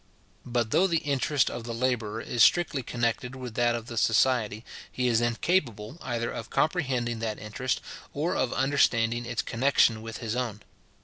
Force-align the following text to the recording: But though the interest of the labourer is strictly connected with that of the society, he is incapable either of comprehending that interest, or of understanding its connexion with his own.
But 0.47 0.71
though 0.71 0.87
the 0.87 0.97
interest 1.05 1.51
of 1.51 1.63
the 1.63 1.75
labourer 1.75 2.21
is 2.21 2.41
strictly 2.41 2.81
connected 2.81 3.35
with 3.35 3.53
that 3.53 3.75
of 3.75 3.85
the 3.85 3.97
society, 3.99 4.65
he 4.91 5.07
is 5.07 5.21
incapable 5.21 5.99
either 6.01 6.31
of 6.31 6.49
comprehending 6.49 7.19
that 7.19 7.37
interest, 7.37 7.81
or 8.11 8.35
of 8.35 8.51
understanding 8.51 9.27
its 9.27 9.43
connexion 9.43 10.01
with 10.01 10.17
his 10.17 10.35
own. 10.35 10.63